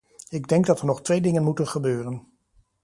[0.29, 2.27] Ik denk dat er nog twee dingen moeten gebeuren.